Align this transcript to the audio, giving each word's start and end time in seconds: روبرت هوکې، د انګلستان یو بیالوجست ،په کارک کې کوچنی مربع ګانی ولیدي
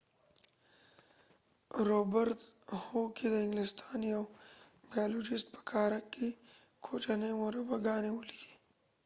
روبرت 1.87 2.41
هوکې، 2.83 3.25
د 3.33 3.35
انګلستان 3.45 3.99
یو 4.13 4.23
بیالوجست 4.89 5.47
،په 5.53 5.59
کارک 5.71 6.03
کې 6.13 6.27
کوچنی 6.85 7.31
مربع 7.41 7.77
ګانی 7.85 8.11
ولیدي 8.13 8.53